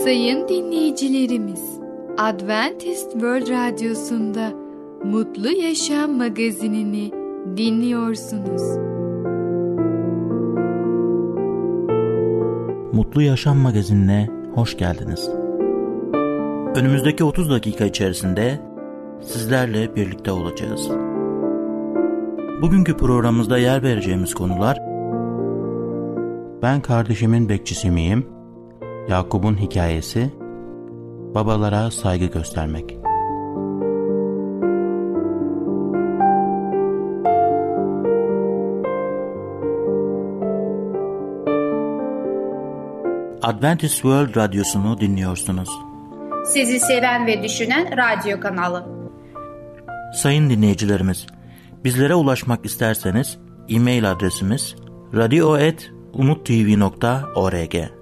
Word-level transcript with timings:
Sayın 0.00 0.48
dinleyicilerimiz, 0.48 1.80
Adventist 2.18 3.12
World 3.12 3.48
Radyosu'nda 3.48 4.52
Mutlu 5.04 5.50
Yaşam 5.50 6.12
magazinini 6.12 7.12
dinliyorsunuz. 7.56 8.62
Mutlu 12.92 13.22
Yaşam 13.22 13.58
magazinine 13.58 14.28
hoş 14.54 14.76
geldiniz. 14.76 15.30
Önümüzdeki 16.74 17.24
30 17.24 17.50
dakika 17.50 17.84
içerisinde 17.84 18.60
sizlerle 19.20 19.96
birlikte 19.96 20.32
olacağız. 20.32 20.88
Bugünkü 22.62 22.96
programımızda 22.96 23.58
yer 23.58 23.82
vereceğimiz 23.82 24.34
konular 24.34 24.78
Ben 26.62 26.80
kardeşimin 26.80 27.48
bekçisi 27.48 27.90
miyim? 27.90 28.31
Yakup'un 29.08 29.56
hikayesi 29.56 30.30
Babalara 31.34 31.90
saygı 31.90 32.26
göstermek 32.26 33.02
Adventist 43.42 43.94
World 43.94 44.36
Radyosu'nu 44.36 45.00
dinliyorsunuz. 45.00 45.68
Sizi 46.46 46.80
seven 46.80 47.26
ve 47.26 47.42
düşünen 47.42 47.96
radyo 47.96 48.40
kanalı. 48.40 48.86
Sayın 50.14 50.50
dinleyicilerimiz, 50.50 51.26
bizlere 51.84 52.14
ulaşmak 52.14 52.66
isterseniz 52.66 53.38
e-mail 53.68 54.10
adresimiz 54.10 54.76
radio.umutv.org 55.14 58.01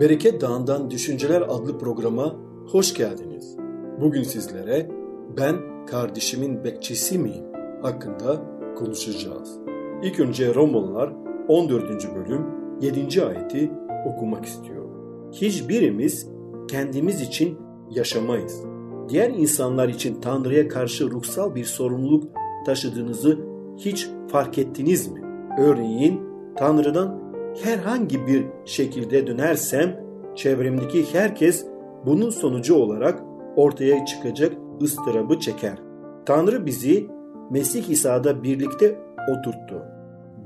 Bereket 0.00 0.40
Dağı'ndan 0.40 0.90
Düşünceler 0.90 1.40
adlı 1.40 1.78
programa 1.78 2.36
hoş 2.66 2.94
geldiniz. 2.94 3.56
Bugün 4.00 4.22
sizlere 4.22 4.90
ben 5.36 5.86
kardeşimin 5.86 6.64
bekçisi 6.64 7.18
miyim 7.18 7.44
hakkında 7.82 8.42
konuşacağız. 8.78 9.58
İlk 10.02 10.20
önce 10.20 10.54
Romalılar 10.54 11.12
14. 11.48 12.14
bölüm 12.14 12.46
7. 12.80 13.24
ayeti 13.24 13.70
okumak 14.06 14.44
istiyorum. 14.44 14.90
Hiçbirimiz 15.32 16.28
kendimiz 16.68 17.20
için 17.20 17.58
yaşamayız. 17.90 18.62
Diğer 19.08 19.30
insanlar 19.30 19.88
için 19.88 20.20
Tanrı'ya 20.20 20.68
karşı 20.68 21.10
ruhsal 21.10 21.54
bir 21.54 21.64
sorumluluk 21.64 22.24
taşıdığınızı 22.66 23.38
hiç 23.78 24.08
fark 24.28 24.58
ettiniz 24.58 25.08
mi? 25.08 25.22
Örneğin 25.58 26.20
Tanrı'dan 26.56 27.25
herhangi 27.62 28.26
bir 28.26 28.46
şekilde 28.64 29.26
dönersem 29.26 30.00
çevremdeki 30.34 31.14
herkes 31.14 31.66
bunun 32.06 32.30
sonucu 32.30 32.74
olarak 32.74 33.22
ortaya 33.56 34.06
çıkacak 34.06 34.52
ıstırabı 34.82 35.40
çeker. 35.40 35.78
Tanrı 36.26 36.66
bizi 36.66 37.06
Mesih 37.50 37.88
İsa'da 37.88 38.42
birlikte 38.42 38.98
oturttu. 39.30 39.82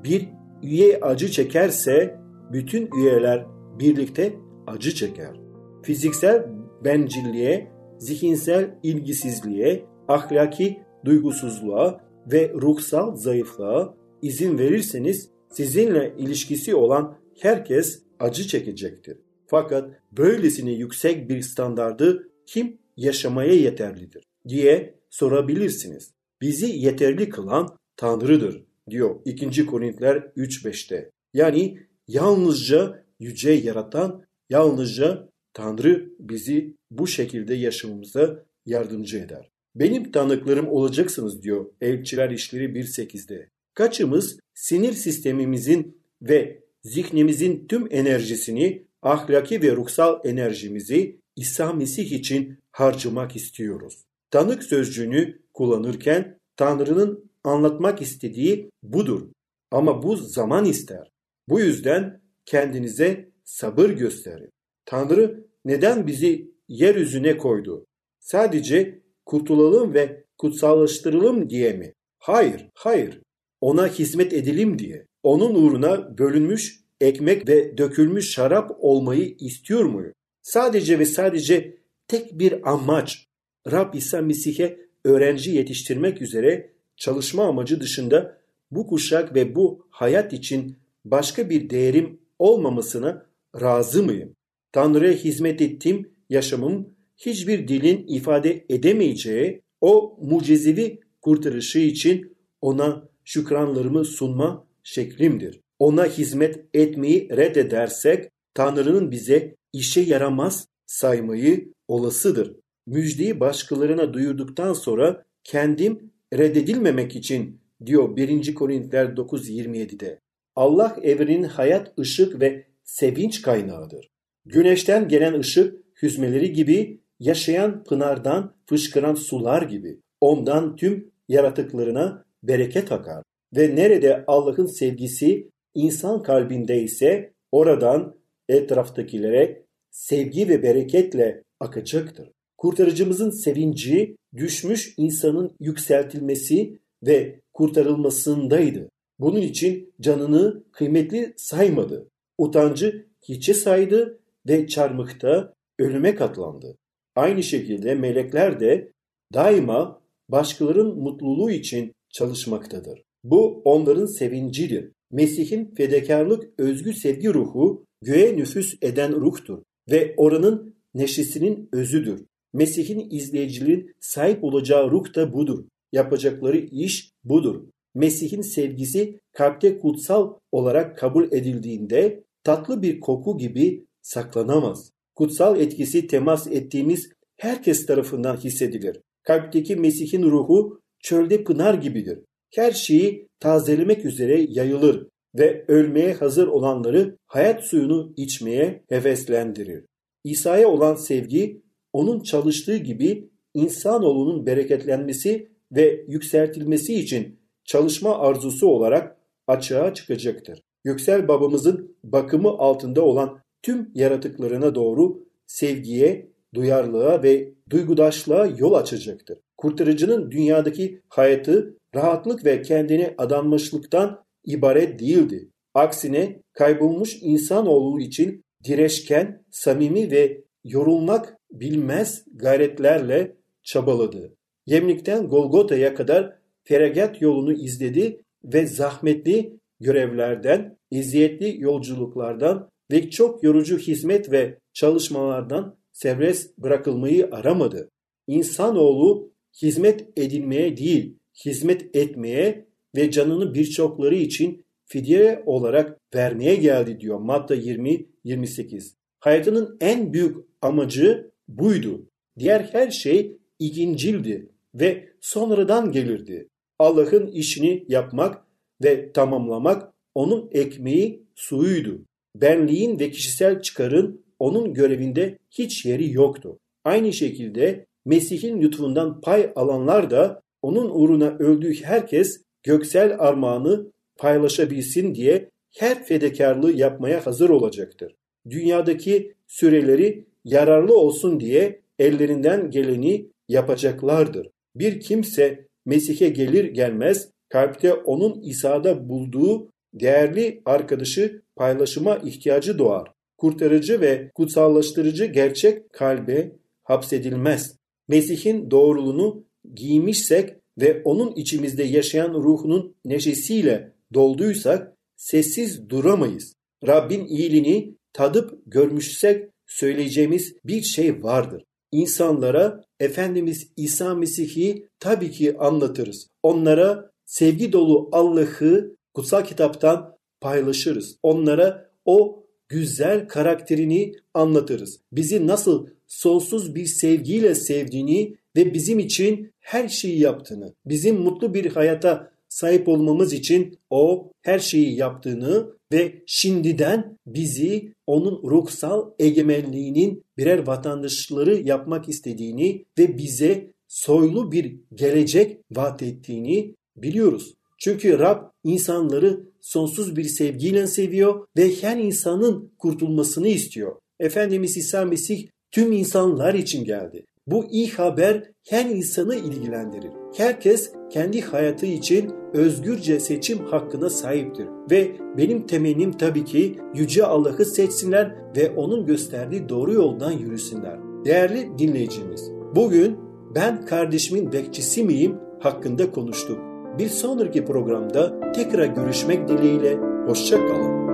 Bir 0.04 0.28
üye 0.62 1.00
acı 1.00 1.30
çekerse 1.30 2.20
bütün 2.52 2.90
üyeler 2.96 3.46
birlikte 3.78 4.32
acı 4.66 4.94
çeker. 4.94 5.40
Fiziksel 5.82 6.46
bencilliğe, 6.84 7.70
zihinsel 7.98 8.78
ilgisizliğe, 8.82 9.84
ahlaki 10.08 10.82
duygusuzluğa 11.04 12.00
ve 12.32 12.52
ruhsal 12.54 13.16
zayıflığa 13.16 13.94
izin 14.22 14.58
verirseniz 14.58 15.30
sizinle 15.50 16.14
ilişkisi 16.18 16.74
olan 16.74 17.18
herkes 17.40 18.02
acı 18.18 18.46
çekecektir. 18.46 19.18
Fakat 19.46 19.90
böylesine 20.12 20.72
yüksek 20.72 21.28
bir 21.28 21.42
standardı 21.42 22.28
kim 22.46 22.78
yaşamaya 22.96 23.52
yeterlidir 23.52 24.22
diye 24.48 24.94
sorabilirsiniz. 25.10 26.10
Bizi 26.40 26.66
yeterli 26.66 27.28
kılan 27.28 27.76
Tanrı'dır 27.96 28.64
diyor 28.90 29.20
2. 29.24 29.66
Korintiler 29.66 30.16
3.5'te. 30.16 31.10
Yani 31.34 31.78
yalnızca 32.08 33.04
yüce 33.20 33.50
yaratan, 33.52 34.24
yalnızca 34.50 35.28
Tanrı 35.52 36.10
bizi 36.18 36.76
bu 36.90 37.06
şekilde 37.06 37.54
yaşamımıza 37.54 38.44
yardımcı 38.66 39.18
eder. 39.18 39.50
Benim 39.74 40.12
tanıklarım 40.12 40.68
olacaksınız 40.68 41.42
diyor 41.42 41.66
Elçiler 41.80 42.30
İşleri 42.30 42.64
1.8'de. 42.64 43.50
Kaçımız 43.80 44.38
sinir 44.54 44.92
sistemimizin 44.92 46.02
ve 46.22 46.64
zihnimizin 46.82 47.66
tüm 47.66 47.88
enerjisini, 47.90 48.86
ahlaki 49.02 49.62
ve 49.62 49.76
ruhsal 49.76 50.20
enerjimizi 50.24 51.20
İsa 51.36 51.72
Mesih 51.72 52.12
için 52.12 52.58
harcamak 52.72 53.36
istiyoruz. 53.36 54.04
Tanık 54.30 54.62
sözcüğünü 54.62 55.42
kullanırken 55.54 56.38
Tanrı'nın 56.56 57.30
anlatmak 57.44 58.02
istediği 58.02 58.70
budur. 58.82 59.28
Ama 59.70 60.02
bu 60.02 60.16
zaman 60.16 60.64
ister. 60.64 61.10
Bu 61.48 61.60
yüzden 61.60 62.20
kendinize 62.44 63.30
sabır 63.44 63.90
gösterin. 63.90 64.50
Tanrı 64.84 65.46
neden 65.64 66.06
bizi 66.06 66.54
yeryüzüne 66.68 67.38
koydu? 67.38 67.86
Sadece 68.18 69.02
kurtulalım 69.26 69.94
ve 69.94 70.24
kutsallaştıralım 70.38 71.50
diye 71.50 71.72
mi? 71.72 71.92
Hayır, 72.18 72.68
hayır. 72.74 73.20
Ona 73.60 73.86
hizmet 73.86 74.32
edelim 74.32 74.78
diye. 74.78 75.06
Onun 75.22 75.54
uğruna 75.54 76.18
bölünmüş 76.18 76.80
ekmek 77.00 77.48
ve 77.48 77.78
dökülmüş 77.78 78.30
şarap 78.30 78.70
olmayı 78.78 79.36
istiyor 79.40 79.84
muyum? 79.84 80.12
Sadece 80.42 80.98
ve 80.98 81.04
sadece 81.04 81.76
tek 82.08 82.38
bir 82.38 82.72
amaç 82.72 83.26
Rab 83.72 83.94
İsa 83.94 84.22
Mesih'e 84.22 84.78
öğrenci 85.04 85.50
yetiştirmek 85.50 86.22
üzere 86.22 86.72
çalışma 86.96 87.44
amacı 87.44 87.80
dışında 87.80 88.40
bu 88.70 88.86
kuşak 88.86 89.34
ve 89.34 89.54
bu 89.54 89.86
hayat 89.90 90.32
için 90.32 90.76
başka 91.04 91.50
bir 91.50 91.70
değerim 91.70 92.20
olmamasına 92.38 93.26
razı 93.60 94.02
mıyım? 94.02 94.34
Tanrı'ya 94.72 95.12
hizmet 95.12 95.60
ettiğim 95.60 96.12
yaşamım 96.30 96.94
hiçbir 97.16 97.68
dilin 97.68 98.06
ifade 98.06 98.64
edemeyeceği 98.68 99.62
o 99.80 100.18
mucizevi 100.22 101.00
kurtarışı 101.22 101.78
için 101.78 102.36
ona 102.60 103.09
şükranlarımı 103.30 104.04
sunma 104.04 104.66
şeklimdir. 104.82 105.60
Ona 105.78 106.06
hizmet 106.06 106.64
etmeyi 106.74 107.28
reddedersek 107.36 108.30
Tanrı'nın 108.54 109.10
bize 109.10 109.56
işe 109.72 110.00
yaramaz 110.00 110.68
saymayı 110.86 111.72
olasıdır. 111.88 112.56
Müjdeyi 112.86 113.40
başkalarına 113.40 114.14
duyurduktan 114.14 114.72
sonra 114.72 115.24
kendim 115.44 116.12
reddedilmemek 116.32 117.16
için 117.16 117.60
diyor 117.86 118.16
1. 118.16 118.54
Korintiler 118.54 119.06
9.27'de. 119.06 120.20
Allah 120.56 120.96
evrenin 121.02 121.42
hayat, 121.42 121.98
ışık 121.98 122.40
ve 122.40 122.66
sevinç 122.84 123.42
kaynağıdır. 123.42 124.08
Güneşten 124.46 125.08
gelen 125.08 125.38
ışık 125.40 125.74
hüzmeleri 126.02 126.52
gibi 126.52 127.00
yaşayan 127.20 127.84
pınardan 127.84 128.54
fışkıran 128.66 129.14
sular 129.14 129.62
gibi 129.62 130.00
ondan 130.20 130.76
tüm 130.76 131.10
yaratıklarına 131.28 132.29
bereket 132.42 132.92
akar. 132.92 133.22
Ve 133.56 133.76
nerede 133.76 134.24
Allah'ın 134.26 134.66
sevgisi 134.66 135.50
insan 135.74 136.22
kalbinde 136.22 136.82
ise 136.82 137.32
oradan 137.52 138.16
etraftakilere 138.48 139.62
sevgi 139.90 140.48
ve 140.48 140.62
bereketle 140.62 141.42
akacaktır. 141.60 142.30
Kurtarıcımızın 142.58 143.30
sevinci 143.30 144.16
düşmüş 144.36 144.94
insanın 144.96 145.56
yükseltilmesi 145.60 146.78
ve 147.02 147.40
kurtarılmasındaydı. 147.52 148.88
Bunun 149.18 149.40
için 149.40 149.92
canını 150.00 150.64
kıymetli 150.72 151.34
saymadı. 151.36 152.08
Utancı 152.38 153.06
hiçe 153.28 153.54
saydı 153.54 154.20
ve 154.48 154.66
çarmıkta 154.66 155.54
ölüme 155.78 156.14
katlandı. 156.14 156.76
Aynı 157.16 157.42
şekilde 157.42 157.94
melekler 157.94 158.60
de 158.60 158.92
daima 159.34 160.00
başkalarının 160.28 160.98
mutluluğu 160.98 161.50
için 161.50 161.92
çalışmaktadır. 162.12 163.02
Bu 163.24 163.62
onların 163.64 164.06
sevincidir. 164.06 164.92
Mesih'in 165.10 165.74
fedakarlık 165.74 166.44
özgü 166.58 166.92
sevgi 166.92 167.34
ruhu 167.34 167.84
göğe 168.02 168.36
nüfus 168.36 168.74
eden 168.82 169.12
ruhtur 169.12 169.62
ve 169.90 170.14
oranın 170.16 170.74
neşesinin 170.94 171.68
özüdür. 171.72 172.26
Mesih'in 172.52 173.10
izleyicilerin 173.10 173.94
sahip 174.00 174.44
olacağı 174.44 174.90
ruh 174.90 175.14
da 175.14 175.32
budur. 175.32 175.64
Yapacakları 175.92 176.58
iş 176.58 177.10
budur. 177.24 177.62
Mesih'in 177.94 178.42
sevgisi 178.42 179.20
kalpte 179.32 179.78
kutsal 179.78 180.34
olarak 180.52 180.98
kabul 180.98 181.32
edildiğinde 181.32 182.24
tatlı 182.44 182.82
bir 182.82 183.00
koku 183.00 183.38
gibi 183.38 183.86
saklanamaz. 184.02 184.90
Kutsal 185.14 185.60
etkisi 185.60 186.06
temas 186.06 186.46
ettiğimiz 186.46 187.08
herkes 187.36 187.86
tarafından 187.86 188.36
hissedilir. 188.36 189.00
Kalpteki 189.22 189.76
Mesih'in 189.76 190.22
ruhu 190.22 190.80
çölde 191.02 191.44
pınar 191.44 191.74
gibidir. 191.74 192.18
Her 192.54 192.72
şeyi 192.72 193.28
tazelemek 193.40 194.04
üzere 194.04 194.46
yayılır 194.48 195.06
ve 195.34 195.64
ölmeye 195.68 196.12
hazır 196.14 196.46
olanları 196.46 197.18
hayat 197.26 197.64
suyunu 197.64 198.12
içmeye 198.16 198.84
heveslendirir. 198.88 199.84
İsa'ya 200.24 200.68
olan 200.68 200.94
sevgi 200.94 201.62
onun 201.92 202.20
çalıştığı 202.22 202.76
gibi 202.76 203.30
insanoğlunun 203.54 204.46
bereketlenmesi 204.46 205.48
ve 205.72 206.04
yükseltilmesi 206.08 206.94
için 206.94 207.40
çalışma 207.64 208.18
arzusu 208.18 208.66
olarak 208.66 209.16
açığa 209.46 209.94
çıkacaktır. 209.94 210.62
Göksel 210.84 211.28
babamızın 211.28 211.96
bakımı 212.04 212.48
altında 212.48 213.02
olan 213.02 213.40
tüm 213.62 213.90
yaratıklarına 213.94 214.74
doğru 214.74 215.24
sevgiye, 215.46 216.30
duyarlılığa 216.54 217.22
ve 217.22 217.54
duygudaşlığa 217.70 218.46
yol 218.46 218.74
açacaktır. 218.74 219.38
Kurtarıcının 219.56 220.30
dünyadaki 220.30 221.00
hayatı 221.08 221.76
rahatlık 221.94 222.44
ve 222.44 222.62
kendine 222.62 223.14
adanmışlıktan 223.18 224.24
ibaret 224.44 225.00
değildi. 225.00 225.50
Aksine 225.74 226.42
kaybolmuş 226.52 227.18
insanoğlu 227.22 228.00
için 228.00 228.44
direşken, 228.64 229.44
samimi 229.50 230.10
ve 230.10 230.44
yorulmak 230.64 231.36
bilmez 231.52 232.24
gayretlerle 232.34 233.36
çabaladı. 233.62 234.34
Yemlikten 234.66 235.28
Golgota'ya 235.28 235.94
kadar 235.94 236.38
feragat 236.64 237.22
yolunu 237.22 237.52
izledi 237.52 238.20
ve 238.44 238.66
zahmetli 238.66 239.60
görevlerden, 239.80 240.78
eziyetli 240.92 241.62
yolculuklardan 241.62 242.70
ve 242.92 243.10
çok 243.10 243.42
yorucu 243.42 243.78
hizmet 243.78 244.32
ve 244.32 244.58
çalışmalardan 244.72 245.79
serbest 246.02 246.58
bırakılmayı 246.58 247.28
aramadı. 247.32 247.90
İnsanoğlu 248.26 249.32
hizmet 249.62 250.08
edilmeye 250.16 250.76
değil, 250.76 251.16
hizmet 251.44 251.96
etmeye 251.96 252.66
ve 252.96 253.10
canını 253.10 253.54
birçokları 253.54 254.14
için 254.14 254.64
fidye 254.86 255.42
olarak 255.46 256.00
vermeye 256.14 256.54
geldi 256.54 257.00
diyor 257.00 257.18
Matta 257.18 257.54
20-28. 257.56 258.94
Hayatının 259.20 259.76
en 259.80 260.12
büyük 260.12 260.36
amacı 260.62 261.30
buydu. 261.48 262.08
Diğer 262.38 262.60
her 262.60 262.90
şey 262.90 263.36
ikincildi 263.58 264.48
ve 264.74 265.08
sonradan 265.20 265.92
gelirdi. 265.92 266.48
Allah'ın 266.78 267.26
işini 267.26 267.84
yapmak 267.88 268.44
ve 268.84 269.12
tamamlamak 269.12 269.92
onun 270.14 270.48
ekmeği 270.52 271.26
suyuydu. 271.34 272.04
Benliğin 272.36 272.98
ve 272.98 273.10
kişisel 273.10 273.62
çıkarın 273.62 274.24
onun 274.40 274.74
görevinde 274.74 275.38
hiç 275.50 275.84
yeri 275.84 276.12
yoktu. 276.12 276.58
Aynı 276.84 277.12
şekilde 277.12 277.86
Mesih'in 278.04 278.62
lütfundan 278.62 279.20
pay 279.20 279.52
alanlar 279.56 280.10
da 280.10 280.42
onun 280.62 280.90
uğruna 280.90 281.28
öldüğü 281.28 281.74
herkes 281.82 282.42
göksel 282.62 283.16
armağanı 283.18 283.92
paylaşabilsin 284.16 285.14
diye 285.14 285.50
her 285.78 286.04
fedakarlığı 286.04 286.72
yapmaya 286.72 287.26
hazır 287.26 287.50
olacaktır. 287.50 288.14
Dünyadaki 288.50 289.34
süreleri 289.46 290.24
yararlı 290.44 290.98
olsun 290.98 291.40
diye 291.40 291.80
ellerinden 291.98 292.70
geleni 292.70 293.26
yapacaklardır. 293.48 294.48
Bir 294.74 295.00
kimse 295.00 295.66
Mesih'e 295.86 296.28
gelir 296.28 296.64
gelmez 296.64 297.30
kalpte 297.48 297.94
onun 297.94 298.40
İsa'da 298.42 299.08
bulduğu 299.08 299.68
değerli 299.94 300.62
arkadaşı 300.64 301.42
paylaşıma 301.56 302.16
ihtiyacı 302.16 302.78
doğar. 302.78 303.12
Kurtarıcı 303.40 304.00
ve 304.00 304.30
kutsallaştırıcı 304.34 305.24
gerçek 305.24 305.92
kalbe 305.92 306.52
hapsedilmez. 306.82 307.76
Mesih'in 308.08 308.70
doğruluğunu 308.70 309.44
giymişsek 309.74 310.56
ve 310.80 311.02
onun 311.04 311.32
içimizde 311.36 311.82
yaşayan 311.82 312.34
ruhunun 312.34 312.96
neşesiyle 313.04 313.92
dolduysak 314.14 314.96
sessiz 315.16 315.88
duramayız. 315.88 316.54
Rabbin 316.86 317.26
iyiliğini 317.26 317.96
tadıp 318.12 318.58
görmüşsek 318.66 319.48
söyleyeceğimiz 319.66 320.54
bir 320.64 320.82
şey 320.82 321.22
vardır. 321.22 321.64
İnsanlara 321.92 322.84
Efendimiz 323.00 323.72
İsa 323.76 324.14
Mesih'i 324.14 324.88
tabii 324.98 325.30
ki 325.30 325.58
anlatırız. 325.58 326.28
Onlara 326.42 327.10
sevgi 327.24 327.72
dolu 327.72 328.08
Allah'ı 328.12 328.96
kutsal 329.14 329.44
kitaptan 329.44 330.16
paylaşırız. 330.40 331.16
Onlara 331.22 331.90
o 332.04 332.44
güzel 332.70 333.28
karakterini 333.28 334.12
anlatırız. 334.34 335.00
Bizi 335.12 335.46
nasıl 335.46 335.86
sonsuz 336.06 336.74
bir 336.74 336.86
sevgiyle 336.86 337.54
sevdiğini 337.54 338.36
ve 338.56 338.74
bizim 338.74 338.98
için 338.98 339.52
her 339.60 339.88
şeyi 339.88 340.20
yaptığını, 340.20 340.74
bizim 340.86 341.16
mutlu 341.16 341.54
bir 341.54 341.66
hayata 341.66 342.30
sahip 342.48 342.88
olmamız 342.88 343.32
için 343.32 343.78
o 343.90 344.30
her 344.42 344.58
şeyi 344.58 344.96
yaptığını 344.96 345.66
ve 345.92 346.22
şimdiden 346.26 347.18
bizi 347.26 347.92
onun 348.06 348.50
ruhsal 348.50 349.10
egemenliğinin 349.18 350.22
birer 350.38 350.66
vatandaşları 350.66 351.54
yapmak 351.54 352.08
istediğini 352.08 352.84
ve 352.98 353.18
bize 353.18 353.70
soylu 353.88 354.52
bir 354.52 354.76
gelecek 354.94 355.58
vaat 355.70 356.02
ettiğini 356.02 356.74
biliyoruz. 356.96 357.54
Çünkü 357.80 358.18
Rab 358.18 358.42
insanları 358.64 359.40
sonsuz 359.60 360.16
bir 360.16 360.24
sevgiyle 360.24 360.86
seviyor 360.86 361.46
ve 361.56 361.74
her 361.82 361.96
insanın 361.96 362.72
kurtulmasını 362.78 363.48
istiyor. 363.48 363.96
Efendimiz 364.20 364.76
İsa 364.76 365.04
Mesih 365.04 365.48
tüm 365.70 365.92
insanlar 365.92 366.54
için 366.54 366.84
geldi. 366.84 367.24
Bu 367.46 367.64
iyi 367.70 367.90
haber 367.90 368.50
her 368.68 368.84
insanı 368.84 369.36
ilgilendirir. 369.36 370.10
Herkes 370.36 370.92
kendi 371.10 371.40
hayatı 371.40 371.86
için 371.86 372.30
özgürce 372.54 373.20
seçim 373.20 373.58
hakkına 373.58 374.10
sahiptir. 374.10 374.66
Ve 374.90 375.16
benim 375.38 375.66
temennim 375.66 376.12
tabii 376.12 376.44
ki 376.44 376.78
Yüce 376.94 377.24
Allah'ı 377.26 377.64
seçsinler 377.64 378.34
ve 378.56 378.70
onun 378.70 379.06
gösterdiği 379.06 379.68
doğru 379.68 379.92
yoldan 379.92 380.32
yürüsünler. 380.32 380.98
Değerli 381.24 381.78
dinleyicimiz, 381.78 382.50
bugün 382.76 383.18
ben 383.54 383.86
kardeşimin 383.86 384.52
bekçisi 384.52 385.04
miyim 385.04 385.36
hakkında 385.60 386.10
konuştuk. 386.10 386.69
Bir 387.00 387.08
sonraki 387.08 387.64
programda 387.64 388.52
tekrar 388.52 388.84
görüşmek 388.84 389.48
dileğiyle, 389.48 389.98
hoşçakalın. 390.26 391.10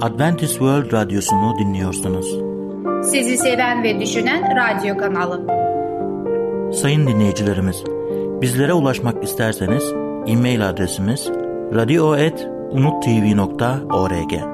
Adventist 0.00 0.52
World 0.52 0.92
Radyosu'nu 0.92 1.58
dinliyorsunuz. 1.58 2.38
Sizi 3.10 3.36
seven 3.36 3.82
ve 3.82 4.00
düşünen 4.00 4.56
radyo 4.56 4.96
kanalı. 4.96 5.46
Sayın 6.72 7.06
dinleyicilerimiz, 7.06 7.84
bizlere 8.42 8.72
ulaşmak 8.72 9.24
isterseniz 9.24 9.92
e-mail 10.26 10.68
adresimiz 10.68 11.30
radio.umutv.org 11.74 14.53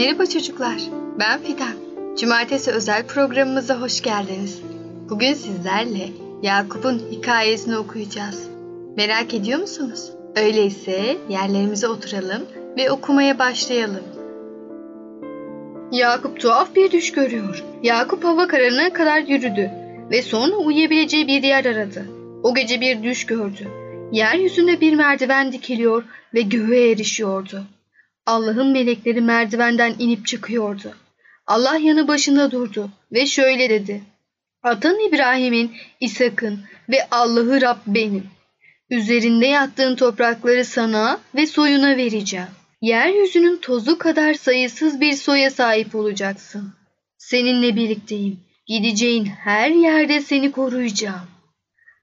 Merhaba 0.00 0.26
çocuklar, 0.26 0.80
ben 1.18 1.42
Fidan. 1.42 1.74
Cumartesi 2.20 2.70
özel 2.70 3.06
programımıza 3.06 3.80
hoş 3.80 4.00
geldiniz. 4.02 4.62
Bugün 5.10 5.34
sizlerle 5.34 6.08
Yakup'un 6.42 6.98
hikayesini 7.10 7.76
okuyacağız. 7.76 8.48
Merak 8.96 9.34
ediyor 9.34 9.60
musunuz? 9.60 10.10
Öyleyse 10.36 11.16
yerlerimize 11.28 11.88
oturalım 11.88 12.42
ve 12.76 12.90
okumaya 12.90 13.38
başlayalım. 13.38 14.04
Yakup 15.92 16.40
tuhaf 16.40 16.76
bir 16.76 16.90
düş 16.90 17.12
görüyor. 17.12 17.64
Yakup 17.82 18.24
hava 18.24 18.46
kararına 18.46 18.92
kadar 18.92 19.20
yürüdü. 19.20 19.70
ve 20.10 20.22
sonra 20.22 20.56
uyuyabileceği 20.56 21.26
bir 21.26 21.42
yer 21.42 21.64
aradı. 21.64 22.06
O 22.42 22.54
gece 22.54 22.80
bir 22.80 23.02
düş 23.02 23.26
gördü. 23.26 23.68
Yeryüzünde 24.12 24.80
bir 24.80 24.94
merdiven 24.94 25.52
dikiliyor 25.52 26.04
ve 26.34 26.40
göğe 26.40 26.90
erişiyordu. 26.90 27.62
Allah'ın 28.30 28.72
melekleri 28.72 29.20
merdivenden 29.20 29.94
inip 29.98 30.26
çıkıyordu. 30.26 30.94
Allah 31.46 31.76
yanı 31.76 32.08
başında 32.08 32.50
durdu 32.50 32.90
ve 33.12 33.26
şöyle 33.26 33.70
dedi. 33.70 34.02
Atan 34.62 35.08
İbrahim'in, 35.08 35.72
İshak'ın 36.00 36.60
ve 36.88 37.08
Allah'ı 37.10 37.60
Rab 37.60 37.76
benim. 37.86 38.26
Üzerinde 38.90 39.46
yattığın 39.46 39.96
toprakları 39.96 40.64
sana 40.64 41.20
ve 41.34 41.46
soyuna 41.46 41.96
vereceğim. 41.96 42.46
Yeryüzünün 42.80 43.56
tozu 43.56 43.98
kadar 43.98 44.34
sayısız 44.34 45.00
bir 45.00 45.12
soya 45.12 45.50
sahip 45.50 45.94
olacaksın. 45.94 46.72
Seninle 47.18 47.76
birlikteyim. 47.76 48.40
Gideceğin 48.66 49.24
her 49.24 49.70
yerde 49.70 50.20
seni 50.20 50.52
koruyacağım. 50.52 51.28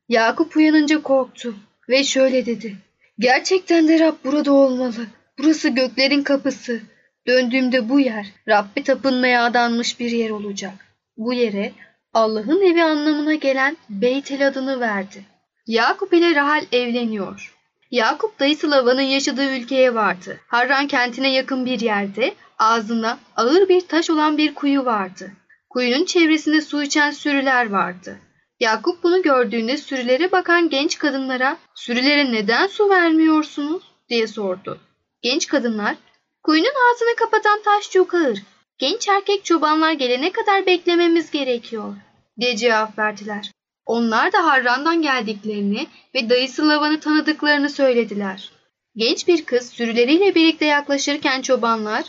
Yakup 0.09 0.55
uyanınca 0.55 1.01
korktu 1.01 1.55
ve 1.89 2.03
şöyle 2.03 2.45
dedi. 2.45 2.77
Gerçekten 3.19 3.87
de 3.87 3.99
Rab 3.99 4.15
burada 4.23 4.53
olmalı. 4.53 5.07
Burası 5.37 5.69
göklerin 5.69 6.23
kapısı. 6.23 6.81
Döndüğümde 7.27 7.89
bu 7.89 7.99
yer 7.99 8.27
Rabbe 8.47 8.83
tapınmaya 8.83 9.43
adanmış 9.43 9.99
bir 9.99 10.11
yer 10.11 10.29
olacak. 10.29 10.73
Bu 11.17 11.33
yere 11.33 11.73
Allah'ın 12.13 12.61
evi 12.61 12.83
anlamına 12.83 13.33
gelen 13.33 13.77
Beytel 13.89 14.47
adını 14.47 14.79
verdi. 14.79 15.25
Yakup 15.67 16.13
ile 16.13 16.35
Rahal 16.35 16.65
evleniyor. 16.71 17.53
Yakup 17.91 18.39
dayısı 18.39 18.71
Lavan'ın 18.71 19.01
yaşadığı 19.01 19.57
ülkeye 19.57 19.95
vardı. 19.95 20.39
Harran 20.47 20.87
kentine 20.87 21.33
yakın 21.33 21.65
bir 21.65 21.79
yerde 21.79 22.33
ağzında 22.59 23.17
ağır 23.35 23.69
bir 23.69 23.81
taş 23.81 24.09
olan 24.09 24.37
bir 24.37 24.55
kuyu 24.55 24.85
vardı. 24.85 25.31
Kuyunun 25.69 26.05
çevresinde 26.05 26.61
su 26.61 26.83
içen 26.83 27.11
sürüler 27.11 27.69
vardı. 27.69 28.17
Yakup 28.59 29.03
bunu 29.03 29.21
gördüğünde 29.21 29.77
sürülere 29.77 30.31
bakan 30.31 30.69
genç 30.69 30.97
kadınlara 30.97 31.57
sürülere 31.75 32.31
neden 32.31 32.67
su 32.67 32.89
vermiyorsunuz 32.89 33.83
diye 34.09 34.27
sordu. 34.27 34.79
Genç 35.21 35.47
kadınlar 35.47 35.95
kuyunun 36.43 36.93
ağzını 36.93 37.15
kapatan 37.15 37.61
taş 37.61 37.91
çok 37.91 38.13
ağır. 38.13 38.39
Genç 38.77 39.07
erkek 39.07 39.45
çobanlar 39.45 39.91
gelene 39.91 40.31
kadar 40.31 40.65
beklememiz 40.65 41.31
gerekiyor 41.31 41.95
diye 42.39 42.55
cevap 42.57 42.99
verdiler. 42.99 43.51
Onlar 43.85 44.33
da 44.33 44.45
Harran'dan 44.45 45.01
geldiklerini 45.01 45.87
ve 46.15 46.29
dayısı 46.29 46.69
Lavan'ı 46.69 46.99
tanıdıklarını 46.99 47.69
söylediler. 47.69 48.51
Genç 48.95 49.27
bir 49.27 49.45
kız 49.45 49.69
sürüleriyle 49.69 50.35
birlikte 50.35 50.65
yaklaşırken 50.65 51.41
çobanlar 51.41 52.05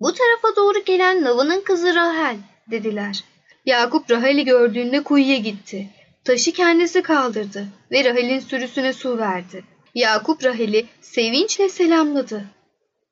''Bu 0.00 0.14
tarafa 0.14 0.56
doğru 0.56 0.84
gelen 0.84 1.24
Lavan'ın 1.24 1.60
kızı 1.60 1.94
Rahel'' 1.94 2.38
dediler. 2.70 3.24
Yakup 3.64 4.10
Rahel'i 4.10 4.44
gördüğünde 4.44 5.02
kuyuya 5.02 5.36
gitti. 5.36 5.88
Taşı 6.24 6.52
kendisi 6.52 7.02
kaldırdı 7.02 7.66
ve 7.90 8.04
Rahel'in 8.04 8.40
sürüsüne 8.40 8.92
su 8.92 9.18
verdi. 9.18 9.64
Yakup 9.94 10.44
Rahel'i 10.44 10.86
sevinçle 11.00 11.68
selamladı. 11.68 12.44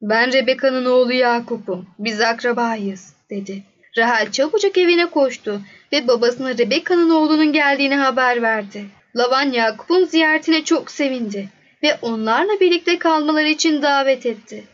''Ben 0.03 0.33
Rebeka'nın 0.33 0.85
oğlu 0.85 1.13
Yakup'um. 1.13 1.87
Biz 1.99 2.21
akrabayız.'' 2.21 3.15
dedi. 3.31 3.63
Rahel 3.99 4.33
çabucak 4.33 4.79
evine 4.79 5.07
koştu 5.07 5.61
ve 5.93 6.09
babasına 6.09 6.59
Rebeka'nın 6.59 7.11
oğlunun 7.11 7.53
geldiğini 7.53 7.95
haber 7.95 8.43
verdi. 8.43 8.85
Lavan 9.17 9.53
Yakup'un 9.53 10.05
ziyaretine 10.05 10.65
çok 10.65 10.91
sevindi 10.91 11.49
ve 11.83 11.99
onlarla 12.03 12.61
birlikte 12.61 12.99
kalmaları 12.99 13.49
için 13.49 13.83
davet 13.83 14.27
etti. 14.27 14.65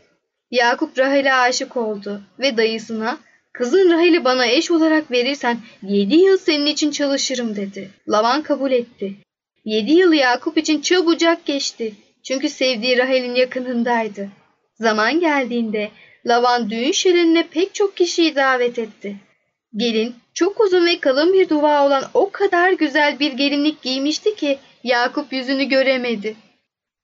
Yakup 0.51 0.99
Rahel'e 0.99 1.33
aşık 1.33 1.77
oldu 1.77 2.21
ve 2.39 2.57
dayısına 2.57 3.17
Kızın 3.53 3.91
Rahel'i 3.91 4.23
bana 4.23 4.45
eş 4.45 4.71
olarak 4.71 5.11
verirsen 5.11 5.57
yedi 5.81 6.15
yıl 6.15 6.37
senin 6.37 6.65
için 6.65 6.91
çalışırım 6.91 7.55
dedi. 7.55 7.89
Lavan 8.07 8.41
kabul 8.41 8.71
etti. 8.71 9.15
Yedi 9.65 9.91
yıl 9.91 10.13
Yakup 10.13 10.57
için 10.57 10.81
çabucak 10.81 11.45
geçti. 11.45 11.93
Çünkü 12.23 12.49
sevdiği 12.49 12.97
Rahel'in 12.97 13.35
yakınındaydı. 13.35 14.29
Zaman 14.73 15.19
geldiğinde 15.19 15.91
Lavan 16.25 16.69
düğün 16.69 16.91
şölenine 16.91 17.47
pek 17.47 17.75
çok 17.75 17.97
kişiyi 17.97 18.35
davet 18.35 18.79
etti. 18.79 19.15
Gelin 19.75 20.15
çok 20.33 20.59
uzun 20.59 20.85
ve 20.85 20.99
kalın 20.99 21.33
bir 21.33 21.49
duva 21.49 21.85
olan 21.85 22.03
o 22.13 22.29
kadar 22.31 22.71
güzel 22.71 23.19
bir 23.19 23.33
gelinlik 23.33 23.81
giymişti 23.81 24.35
ki 24.35 24.59
Yakup 24.83 25.33
yüzünü 25.33 25.63
göremedi. 25.63 26.35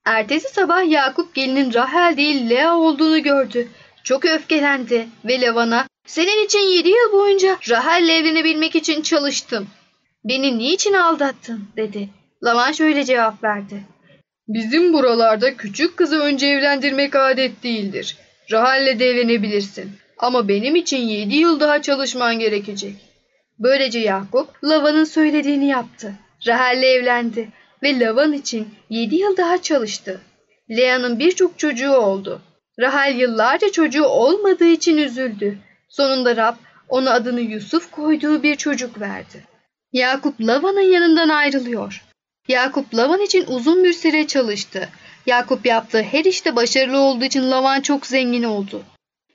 Ertesi 0.06 0.50
sabah 0.50 0.92
Yakup 0.92 1.36
gelinin 1.36 1.74
Rahel 1.74 2.18
değil 2.18 2.50
Lea 2.50 2.78
olduğunu 2.78 3.24
gördü. 3.24 3.68
Çok 4.04 4.26
öfkelendi 4.26 5.08
ve 5.26 5.42
Lavan'a 5.42 5.88
senin 6.06 6.46
için 6.46 6.60
yedi 6.60 6.90
yıl 6.90 7.12
boyunca 7.12 7.58
Rahel'le 7.70 8.10
evlenebilmek 8.10 8.76
için 8.76 9.02
çalıştım. 9.02 9.68
Beni 10.24 10.58
niçin 10.58 10.94
aldattın 10.94 11.68
dedi. 11.78 12.10
Lavan 12.44 12.72
şöyle 12.72 13.04
cevap 13.04 13.44
verdi. 13.44 13.84
Bizim 14.48 14.94
buralarda 14.94 15.58
küçük 15.58 15.98
kızı 15.98 16.20
önce 16.20 16.48
evlendirmek 16.48 17.16
adet 17.16 17.64
değildir. 17.64 18.18
Rahel'le 18.52 19.00
de 19.00 19.10
evlenebilirsin. 19.10 19.92
Ama 20.18 20.48
benim 20.48 20.76
için 20.76 20.98
yedi 20.98 21.36
yıl 21.36 21.60
daha 21.60 21.82
çalışman 21.82 22.40
gerekecek. 22.40 22.96
Böylece 23.60 24.00
Yakup 24.00 24.64
Lavan'ın 24.64 25.04
söylediğini 25.04 25.68
yaptı. 25.68 26.14
Rahel'le 26.48 26.84
evlendi 26.84 27.50
ve 27.84 28.00
Lavan 28.00 28.34
için 28.34 28.68
yedi 28.90 29.16
yıl 29.16 29.38
daha 29.38 29.62
çalıştı. 29.62 30.22
Lea'nın 30.70 31.20
birçok 31.20 31.60
çocuğu 31.60 31.94
oldu. 31.94 32.42
Rahel 32.80 33.16
yıllarca 33.16 33.72
çocuğu 33.72 34.06
olmadığı 34.06 34.66
için 34.66 34.98
üzüldü. 34.98 35.58
Sonunda 35.90 36.36
Rab 36.36 36.56
ona 36.90 37.12
adını 37.12 37.42
Yusuf 37.42 37.92
koyduğu 37.92 38.44
bir 38.44 38.56
çocuk 38.56 39.00
verdi. 39.00 39.44
Yakup 39.94 40.42
Lavan'ın 40.42 40.92
yanından 40.92 41.30
ayrılıyor. 41.30 42.05
Yakup 42.48 42.96
Lavan 42.96 43.22
için 43.22 43.46
uzun 43.48 43.84
bir 43.84 43.94
süre 43.94 44.28
çalıştı. 44.28 44.90
Yakup 45.26 45.66
yaptığı 45.66 46.02
her 46.02 46.26
işte 46.26 46.56
başarılı 46.56 47.00
olduğu 47.00 47.26
için 47.26 47.52
Lavan 47.52 47.82
çok 47.82 48.08
zengin 48.08 48.44
oldu. 48.44 48.84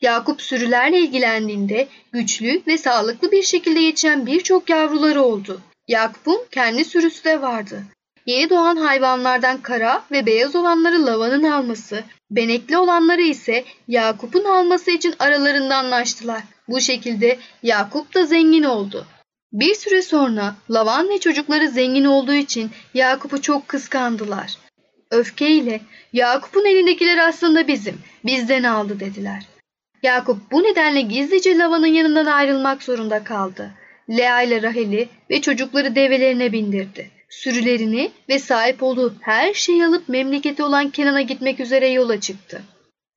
Yakup 0.03 0.43
sürülerle 0.43 0.99
ilgilendiğinde 0.99 1.89
güçlü 2.13 2.63
ve 2.67 2.79
sağlıklı 2.79 3.33
bir 3.33 3.43
şekilde 3.43 3.81
yetişen 3.81 4.27
birçok 4.27 4.71
yavruları 4.71 5.23
oldu. 5.23 5.61
Yakup'un 5.89 6.41
kendi 6.51 6.85
sürüsü 6.85 7.25
de 7.25 7.43
vardı. 7.43 7.85
Yeni 8.27 8.51
doğan 8.51 8.77
hayvanlardan 8.77 9.63
kara 9.63 10.05
ve 10.11 10.27
beyaz 10.27 10.57
olanları 10.57 11.07
Lavan'ın 11.07 11.43
alması, 11.43 12.05
benekli 12.31 12.77
olanları 12.77 13.23
ise 13.23 13.65
Yakup'un 13.89 14.45
alması 14.45 14.91
için 14.91 15.15
aralarında 15.19 15.77
anlaştılar. 15.77 16.43
Bu 16.69 16.81
şekilde 16.81 17.39
Yakup 17.63 18.15
da 18.15 18.27
zengin 18.27 18.63
oldu. 18.63 19.07
Bir 19.53 19.75
süre 19.75 20.03
sonra 20.03 20.55
Lavan 20.71 21.09
ve 21.09 21.21
çocukları 21.21 21.69
zengin 21.69 22.05
olduğu 22.05 22.33
için 22.33 22.71
Yakup'u 22.95 23.43
çok 23.43 23.69
kıskandılar. 23.69 24.59
Öfkeyle 25.11 25.81
Yakup'un 26.13 26.65
elindekiler 26.65 27.29
aslında 27.29 27.69
bizim, 27.69 27.99
bizden 28.25 28.63
aldı 28.63 29.01
dediler. 29.01 29.47
Yakup 30.03 30.53
bu 30.53 30.63
nedenle 30.63 31.01
gizlice 31.01 31.59
Lavan'ın 31.59 31.87
yanından 31.87 32.27
ayrılmak 32.27 32.83
zorunda 32.83 33.25
kaldı. 33.25 33.71
Lea 34.11 34.43
ile 34.43 34.63
Rahel'i 34.63 35.09
ve 35.31 35.41
çocukları 35.41 35.95
develerine 35.95 36.53
bindirdi. 36.53 37.11
Sürülerini 37.29 38.11
ve 38.29 38.39
sahip 38.39 38.83
olduğu 38.83 39.15
her 39.21 39.55
şeyi 39.55 39.87
alıp 39.87 40.09
memleketi 40.09 40.63
olan 40.63 40.91
Kenan'a 40.91 41.23
gitmek 41.23 41.61
üzere 41.61 41.89
yola 41.89 42.21
çıktı. 42.21 42.63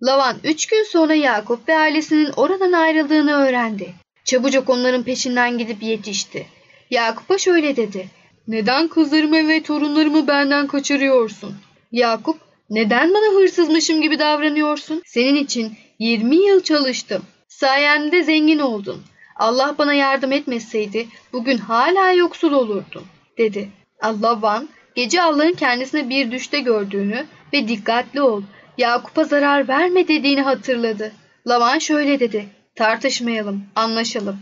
Lavan 0.03 0.37
üç 0.43 0.65
gün 0.65 0.83
sonra 0.83 1.13
Yakup 1.13 1.69
ve 1.69 1.77
ailesinin 1.77 2.31
oradan 2.35 2.71
ayrıldığını 2.71 3.33
öğrendi. 3.33 3.93
Çabucak 4.25 4.69
onların 4.69 5.03
peşinden 5.03 5.57
gidip 5.57 5.83
yetişti. 5.83 6.47
Yakup'a 6.89 7.37
şöyle 7.37 7.75
dedi. 7.75 8.07
Neden 8.47 8.87
kızlarımı 8.87 9.47
ve 9.47 9.63
torunlarımı 9.63 10.27
benden 10.27 10.67
kaçırıyorsun? 10.67 11.55
Yakup, 11.91 12.37
neden 12.69 13.13
bana 13.13 13.39
hırsızmışım 13.39 14.01
gibi 14.01 14.19
davranıyorsun? 14.19 15.01
Senin 15.05 15.35
için 15.35 15.73
20 15.99 16.35
yıl 16.35 16.63
çalıştım. 16.63 17.21
Sayende 17.47 18.23
zengin 18.23 18.59
oldun. 18.59 19.01
Allah 19.35 19.75
bana 19.77 19.93
yardım 19.93 20.31
etmeseydi 20.31 21.07
bugün 21.33 21.57
hala 21.57 22.11
yoksul 22.11 22.51
olurdum, 22.51 23.03
dedi. 23.37 23.69
Allah 24.01 24.41
Van, 24.41 24.69
gece 24.95 25.21
Allah'ın 25.21 25.53
kendisine 25.53 26.09
bir 26.09 26.31
düşte 26.31 26.59
gördüğünü 26.59 27.25
ve 27.53 27.67
dikkatli 27.67 28.21
ol, 28.21 28.41
Yakup'a 28.77 29.23
zarar 29.23 29.67
verme 29.67 30.07
dediğini 30.07 30.41
hatırladı. 30.41 31.11
Lavan 31.47 31.79
şöyle 31.79 32.19
dedi, 32.19 32.45
tartışmayalım, 32.75 33.65
anlaşalım. 33.75 34.39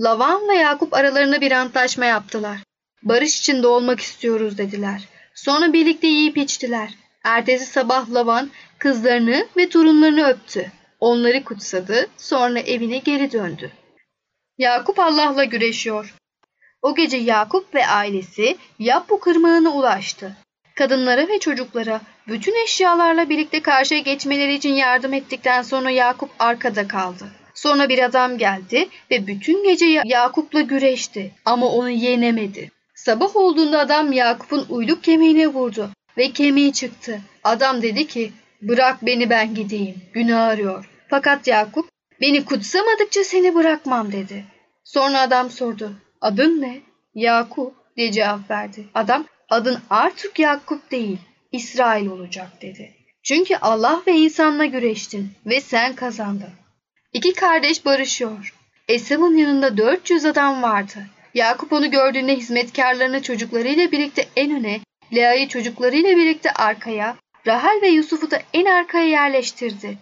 Lavan 0.00 0.48
ve 0.48 0.54
Yakup 0.54 0.94
aralarında 0.94 1.40
bir 1.40 1.52
antlaşma 1.52 2.04
yaptılar. 2.04 2.58
Barış 3.02 3.38
içinde 3.38 3.66
olmak 3.66 4.00
istiyoruz 4.00 4.58
dediler. 4.58 5.08
Sonra 5.34 5.72
birlikte 5.72 6.06
yiyip 6.06 6.36
içtiler. 6.38 6.94
Ertesi 7.24 7.66
sabah 7.66 8.10
Lavan 8.10 8.50
kızlarını 8.78 9.46
ve 9.56 9.68
torunlarını 9.68 10.28
öptü. 10.28 10.72
Onları 11.00 11.44
kutsadı, 11.44 12.06
sonra 12.16 12.58
evine 12.58 12.98
geri 12.98 13.32
döndü. 13.32 13.70
Yakup 14.58 14.98
Allah'la 14.98 15.44
güreşiyor. 15.44 16.14
O 16.82 16.94
gece 16.94 17.16
Yakup 17.16 17.74
ve 17.74 17.86
ailesi 17.86 18.56
Yapbu 18.78 19.20
kırmağına 19.20 19.70
ulaştı. 19.70 20.36
Kadınlara 20.74 21.28
ve 21.28 21.38
çocuklara 21.38 22.00
bütün 22.28 22.64
eşyalarla 22.64 23.28
birlikte 23.28 23.62
karşıya 23.62 24.00
geçmeleri 24.00 24.54
için 24.54 24.74
yardım 24.74 25.14
ettikten 25.14 25.62
sonra 25.62 25.90
Yakup 25.90 26.30
arkada 26.38 26.88
kaldı. 26.88 27.24
Sonra 27.58 27.88
bir 27.88 27.98
adam 27.98 28.38
geldi 28.38 28.88
ve 29.10 29.26
bütün 29.26 29.64
gece 29.64 30.02
Yakup'la 30.04 30.60
güreşti 30.60 31.30
ama 31.44 31.66
onu 31.66 31.90
yenemedi. 31.90 32.70
Sabah 32.94 33.36
olduğunda 33.36 33.78
adam 33.78 34.12
Yakup'un 34.12 34.66
uyluk 34.68 35.04
kemiğine 35.04 35.46
vurdu 35.48 35.90
ve 36.18 36.30
kemiği 36.32 36.72
çıktı. 36.72 37.20
Adam 37.44 37.82
dedi 37.82 38.06
ki 38.06 38.32
bırak 38.62 39.06
beni 39.06 39.30
ben 39.30 39.54
gideyim 39.54 39.94
günah 40.12 40.42
arıyor. 40.42 40.90
Fakat 41.08 41.46
Yakup 41.46 41.88
beni 42.20 42.44
kutsamadıkça 42.44 43.24
seni 43.24 43.54
bırakmam 43.54 44.12
dedi. 44.12 44.44
Sonra 44.84 45.20
adam 45.20 45.50
sordu 45.50 45.92
adın 46.20 46.60
ne? 46.60 46.80
Yakup 47.14 47.74
diye 47.96 48.12
cevap 48.12 48.50
verdi. 48.50 48.84
Adam 48.94 49.24
adın 49.50 49.78
artık 49.90 50.38
Yakup 50.38 50.90
değil 50.90 51.18
İsrail 51.52 52.06
olacak 52.06 52.62
dedi. 52.62 52.94
Çünkü 53.22 53.56
Allah 53.56 54.02
ve 54.06 54.12
insanla 54.12 54.64
güreştin 54.64 55.30
ve 55.46 55.60
sen 55.60 55.94
kazandın. 55.94 56.57
İki 57.12 57.32
kardeş 57.32 57.84
barışıyor. 57.84 58.54
Esav'ın 58.88 59.36
yanında 59.36 59.76
400 59.76 60.24
adam 60.24 60.62
vardı. 60.62 61.06
Yakup 61.34 61.72
onu 61.72 61.90
gördüğünde 61.90 62.36
hizmetkarlarını 62.36 63.22
çocuklarıyla 63.22 63.92
birlikte 63.92 64.28
en 64.36 64.50
öne, 64.50 64.80
Lea'yı 65.14 65.48
çocuklarıyla 65.48 66.16
birlikte 66.16 66.52
arkaya, 66.52 67.16
Rahel 67.46 67.82
ve 67.82 67.88
Yusuf'u 67.88 68.30
da 68.30 68.42
en 68.54 68.64
arkaya 68.64 69.06
yerleştirdi. 69.06 69.98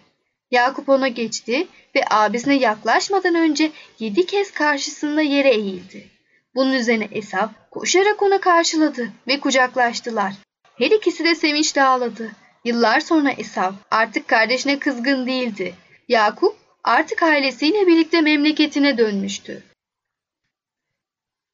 Yakup 0.51 0.89
ona 0.89 1.07
geçti 1.07 1.67
ve 1.95 2.03
abisine 2.09 2.55
yaklaşmadan 2.55 3.35
önce 3.35 3.71
yedi 3.99 4.25
kez 4.25 4.51
karşısında 4.51 5.21
yere 5.21 5.49
eğildi. 5.49 6.07
Bunun 6.55 6.73
üzerine 6.73 7.07
Esav 7.11 7.47
koşarak 7.71 8.21
onu 8.21 8.41
karşıladı 8.41 9.09
ve 9.27 9.39
kucaklaştılar. 9.39 10.33
Her 10.77 10.91
ikisi 10.91 11.25
de 11.25 11.35
sevinçle 11.35 11.83
ağladı. 11.83 12.31
Yıllar 12.65 12.99
sonra 12.99 13.31
Esav 13.31 13.71
artık 13.91 14.27
kardeşine 14.27 14.79
kızgın 14.79 15.27
değildi. 15.27 15.73
Yakup 16.07 16.66
artık 16.87 17.23
ailesiyle 17.23 17.87
birlikte 17.87 18.21
memleketine 18.21 18.97
dönmüştü. 18.97 19.63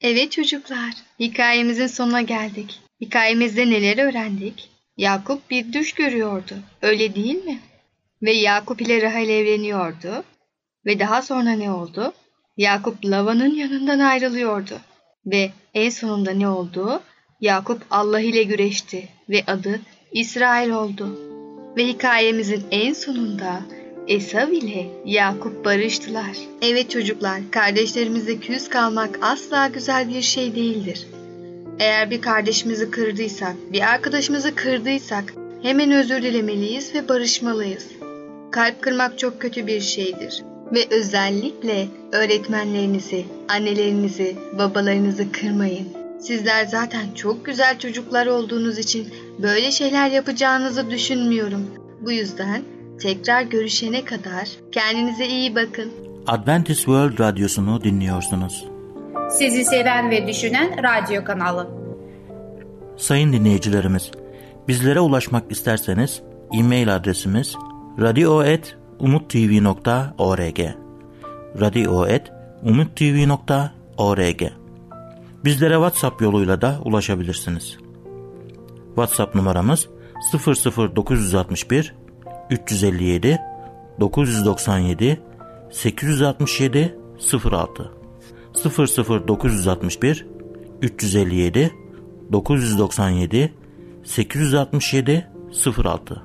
Evet 0.01 0.31
çocuklar, 0.31 0.93
hikayemizin 1.19 1.87
sonuna 1.87 2.21
geldik. 2.21 2.81
Hikayemizde 3.01 3.69
neler 3.69 3.97
öğrendik? 3.97 4.69
Yakup 4.97 5.49
bir 5.49 5.73
düş 5.73 5.93
görüyordu, 5.93 6.55
öyle 6.81 7.15
değil 7.15 7.45
mi? 7.45 7.59
Ve 8.21 8.31
Yakup 8.31 8.81
ile 8.81 9.01
Rahel 9.01 9.29
evleniyordu. 9.29 10.23
Ve 10.85 10.99
daha 10.99 11.21
sonra 11.21 11.51
ne 11.51 11.71
oldu? 11.71 12.13
Yakup 12.57 13.05
Lavan'ın 13.05 13.55
yanından 13.55 13.99
ayrılıyordu. 13.99 14.79
Ve 15.25 15.51
en 15.73 15.89
sonunda 15.89 16.31
ne 16.31 16.47
oldu? 16.47 17.03
Yakup 17.41 17.81
Allah 17.89 18.19
ile 18.19 18.43
güreşti 18.43 19.09
ve 19.29 19.43
adı 19.47 19.81
İsrail 20.11 20.69
oldu. 20.69 21.19
Ve 21.77 21.87
hikayemizin 21.87 22.65
en 22.71 22.93
sonunda 22.93 23.61
Esav 24.07 24.51
ile 24.51 24.87
Yakup 25.05 25.65
barıştılar. 25.65 26.37
Evet 26.61 26.89
çocuklar, 26.91 27.39
kardeşlerimizle 27.51 28.37
küs 28.37 28.69
kalmak 28.69 29.19
asla 29.21 29.67
güzel 29.67 30.09
bir 30.09 30.21
şey 30.21 30.55
değildir. 30.55 31.07
Eğer 31.79 32.11
bir 32.11 32.21
kardeşimizi 32.21 32.91
kırdıysak, 32.91 33.55
bir 33.71 33.81
arkadaşımızı 33.93 34.55
kırdıysak 34.55 35.33
hemen 35.61 35.91
özür 35.91 36.21
dilemeliyiz 36.21 36.95
ve 36.95 37.09
barışmalıyız. 37.09 37.87
Kalp 38.51 38.81
kırmak 38.81 39.19
çok 39.19 39.41
kötü 39.41 39.67
bir 39.67 39.81
şeydir 39.81 40.43
ve 40.73 40.87
özellikle 40.89 41.87
öğretmenlerinizi, 42.11 43.25
annelerinizi, 43.49 44.35
babalarınızı 44.57 45.31
kırmayın. 45.31 45.87
Sizler 46.19 46.65
zaten 46.65 47.13
çok 47.15 47.45
güzel 47.45 47.79
çocuklar 47.79 48.27
olduğunuz 48.27 48.77
için 48.77 49.07
böyle 49.41 49.71
şeyler 49.71 50.09
yapacağınızı 50.11 50.91
düşünmüyorum. 50.91 51.65
Bu 52.01 52.11
yüzden 52.11 52.63
tekrar 53.03 53.41
görüşene 53.41 54.05
kadar 54.05 54.49
kendinize 54.71 55.27
iyi 55.27 55.55
bakın. 55.55 55.91
Adventist 56.27 56.79
World 56.79 57.19
Radyosu'nu 57.19 57.83
dinliyorsunuz. 57.83 58.65
Sizi 59.29 59.65
seven 59.65 60.09
ve 60.09 60.27
düşünen 60.27 60.83
radyo 60.83 61.23
kanalı. 61.23 61.67
Sayın 62.97 63.33
dinleyicilerimiz, 63.33 64.11
bizlere 64.67 64.99
ulaşmak 64.99 65.51
isterseniz 65.51 66.21
e-mail 66.53 66.95
adresimiz 66.95 67.55
radio.umutv.org 67.99 70.59
radio.umutv.org 71.61 74.41
Bizlere 75.45 75.73
WhatsApp 75.73 76.21
yoluyla 76.21 76.61
da 76.61 76.79
ulaşabilirsiniz. 76.85 77.77
WhatsApp 78.95 79.35
numaramız 79.35 79.87
00961 80.33 82.02
357 82.53 83.39
997 83.99 85.19
867 85.71 86.97
06 87.43 87.91
00961 89.27 90.25
357 90.81 91.71
997 92.31 93.53
867 94.03 95.29
06 95.83 96.23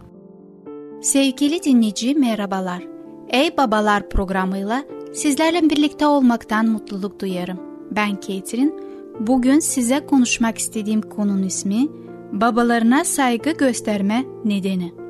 Sevgili 1.02 1.62
dinleyici 1.62 2.14
merhabalar. 2.14 2.82
Ey 3.28 3.56
Babalar 3.56 4.08
programıyla 4.08 4.84
sizlerle 5.14 5.70
birlikte 5.70 6.06
olmaktan 6.06 6.68
mutluluk 6.68 7.20
duyarım. 7.20 7.58
Ben 7.90 8.20
Ketrin. 8.20 8.74
Bugün 9.20 9.58
size 9.58 10.06
konuşmak 10.06 10.58
istediğim 10.58 11.02
konunun 11.02 11.42
ismi 11.42 11.88
babalarına 12.32 13.04
saygı 13.04 13.50
gösterme 13.50 14.24
nedeni. 14.44 15.07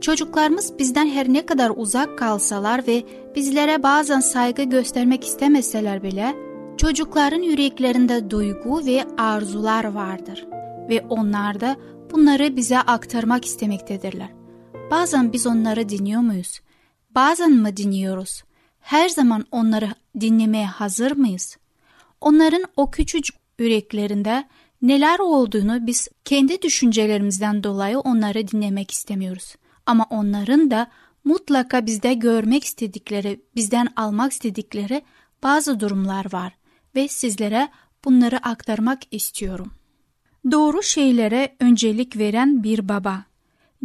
Çocuklarımız 0.00 0.78
bizden 0.78 1.06
her 1.06 1.28
ne 1.28 1.46
kadar 1.46 1.72
uzak 1.76 2.18
kalsalar 2.18 2.86
ve 2.86 3.04
bizlere 3.34 3.82
bazen 3.82 4.20
saygı 4.20 4.62
göstermek 4.62 5.24
istemeseler 5.24 6.02
bile 6.02 6.34
çocukların 6.76 7.42
yüreklerinde 7.42 8.30
duygu 8.30 8.86
ve 8.86 9.04
arzular 9.18 9.84
vardır 9.84 10.46
ve 10.88 11.06
onlar 11.08 11.60
da 11.60 11.76
bunları 12.10 12.56
bize 12.56 12.78
aktarmak 12.78 13.44
istemektedirler. 13.44 14.28
Bazen 14.90 15.32
biz 15.32 15.46
onları 15.46 15.88
dinliyor 15.88 16.20
muyuz? 16.20 16.60
Bazen 17.10 17.52
mi 17.52 17.76
dinliyoruz? 17.76 18.42
Her 18.80 19.08
zaman 19.08 19.44
onları 19.52 19.88
dinlemeye 20.20 20.66
hazır 20.66 21.16
mıyız? 21.16 21.56
Onların 22.20 22.64
o 22.76 22.90
küçücük 22.90 23.36
yüreklerinde 23.58 24.44
neler 24.82 25.18
olduğunu 25.18 25.86
biz 25.86 26.08
kendi 26.24 26.62
düşüncelerimizden 26.62 27.64
dolayı 27.64 27.98
onları 27.98 28.48
dinlemek 28.48 28.90
istemiyoruz. 28.90 29.54
Ama 29.90 30.06
onların 30.10 30.70
da 30.70 30.86
mutlaka 31.24 31.86
bizde 31.86 32.14
görmek 32.14 32.64
istedikleri, 32.64 33.40
bizden 33.56 33.88
almak 33.96 34.32
istedikleri 34.32 35.02
bazı 35.42 35.80
durumlar 35.80 36.32
var 36.32 36.52
ve 36.94 37.08
sizlere 37.08 37.68
bunları 38.04 38.36
aktarmak 38.36 38.98
istiyorum. 39.10 39.72
Doğru 40.50 40.82
şeylere 40.82 41.56
öncelik 41.60 42.18
veren 42.18 42.62
bir 42.62 42.88
baba. 42.88 43.24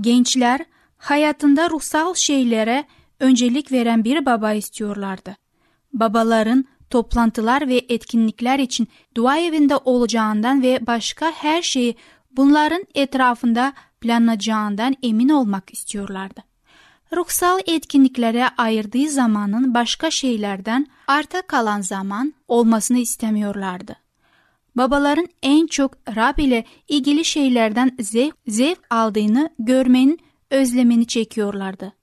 Gençler 0.01 0.65
hayatında 0.97 1.69
ruhsal 1.69 2.13
şeylere 2.13 2.85
öncelik 3.19 3.71
veren 3.71 4.03
bir 4.03 4.25
baba 4.25 4.53
istiyorlardı. 4.53 5.35
Babaların 5.93 6.65
toplantılar 6.89 7.67
ve 7.67 7.85
etkinlikler 7.89 8.59
için 8.59 8.87
dua 9.15 9.37
evinde 9.37 9.77
olacağından 9.77 10.61
ve 10.61 10.87
başka 10.87 11.31
her 11.31 11.61
şeyi 11.61 11.95
bunların 12.31 12.85
etrafında 12.95 13.73
planlayacağından 14.05 14.95
emin 15.03 15.29
olmak 15.29 15.73
istiyorlardı. 15.73 16.41
Ruhsal 17.15 17.59
etkinliklere 17.65 18.47
ayırdığı 18.57 19.09
zamanın 19.09 19.73
başka 19.73 20.11
şeylerden 20.11 20.87
arta 21.07 21.41
kalan 21.41 21.81
zaman 21.81 22.33
olmasını 22.47 22.97
istemiyorlardı. 22.97 23.95
Babaların 24.75 25.27
en 25.43 25.67
çok 25.67 25.97
Rab 26.15 26.37
ile 26.37 26.65
ilgili 26.87 27.25
şeylerden 27.25 27.97
zevk, 27.99 28.35
zevk 28.47 28.79
aldığını 28.89 29.49
görmenin 29.59 30.19
özlemini 30.51 31.07
çekiyorlardı. 31.07 31.93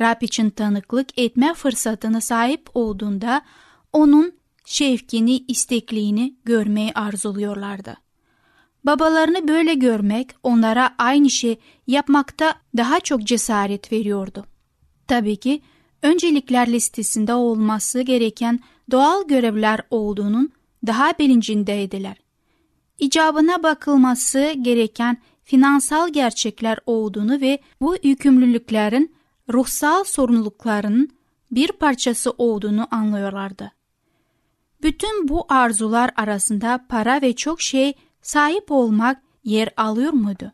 Rab 0.00 0.22
için 0.22 0.50
tanıklık 0.50 1.18
etme 1.18 1.54
fırsatına 1.54 2.20
sahip 2.20 2.68
olduğunda 2.74 3.42
onun 3.92 4.32
şevkini, 4.64 5.36
istekliğini 5.48 6.34
görmeyi 6.44 6.92
arzuluyorlardı. 6.94 8.07
Babalarını 8.84 9.48
böyle 9.48 9.74
görmek 9.74 10.30
onlara 10.42 10.94
aynı 10.98 11.30
şey 11.30 11.58
yapmakta 11.86 12.54
daha 12.76 13.00
çok 13.00 13.22
cesaret 13.22 13.92
veriyordu. 13.92 14.44
Tabii 15.08 15.36
ki 15.36 15.62
öncelikler 16.02 16.72
listesinde 16.72 17.34
olması 17.34 18.00
gereken 18.00 18.60
doğal 18.90 19.28
görevler 19.28 19.80
olduğunun 19.90 20.52
daha 20.86 21.18
bilincindeydiler. 21.18 22.16
İcabına 22.98 23.62
bakılması 23.62 24.54
gereken 24.62 25.18
finansal 25.44 26.12
gerçekler 26.12 26.78
olduğunu 26.86 27.40
ve 27.40 27.58
bu 27.80 27.96
yükümlülüklerin 28.02 29.14
ruhsal 29.52 30.04
sorumluluklarının 30.04 31.10
bir 31.50 31.72
parçası 31.72 32.30
olduğunu 32.38 32.86
anlıyorlardı. 32.90 33.72
Bütün 34.82 35.28
bu 35.28 35.46
arzular 35.48 36.10
arasında 36.16 36.86
para 36.88 37.22
ve 37.22 37.36
çok 37.36 37.60
şey 37.60 37.94
sahip 38.28 38.72
olmak 38.72 39.22
yer 39.44 39.68
alıyor 39.76 40.12
muydu? 40.12 40.52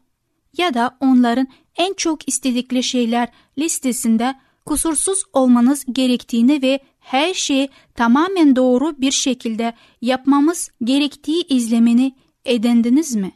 Ya 0.59 0.75
da 0.75 0.97
onların 1.01 1.49
en 1.77 1.95
çok 1.95 2.29
istedikleri 2.29 2.83
şeyler 2.83 3.29
listesinde 3.59 4.35
kusursuz 4.67 5.23
olmanız 5.33 5.85
gerektiğini 5.93 6.63
ve 6.63 6.81
her 6.99 7.35
şeyi 7.35 7.69
tamamen 7.95 8.57
doğru 8.57 9.01
bir 9.01 9.11
şekilde 9.11 9.75
yapmamız 10.03 10.71
gerektiği 10.85 11.47
izlemini 11.49 12.15
edindiniz 12.45 13.15
mi? 13.15 13.33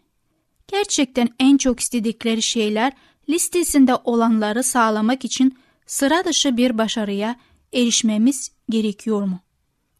Gerçekten 0.68 1.28
en 1.38 1.56
çok 1.56 1.80
istedikleri 1.80 2.42
şeyler 2.42 2.92
listesinde 3.28 3.94
olanları 3.94 4.62
sağlamak 4.62 5.24
için 5.24 5.58
sıra 5.86 6.24
dışı 6.24 6.56
bir 6.56 6.78
başarıya 6.78 7.36
erişmemiz 7.72 8.50
gerekiyor 8.70 9.22
mu? 9.22 9.40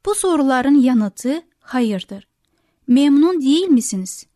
Bu 0.07 0.15
soruların 0.15 0.81
yanıtı 0.81 1.43
hayırdır. 1.61 2.29
Memnun 2.87 3.41
değil 3.41 3.69
misiniz? 3.69 4.28